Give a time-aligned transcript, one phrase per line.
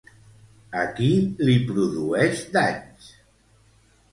[0.83, 1.09] A qui
[1.49, 3.11] li produeix danys?